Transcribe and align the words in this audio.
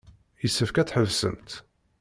Yessefk 0.41 0.75
ad 0.77 0.87
tḥebsemt. 0.87 1.51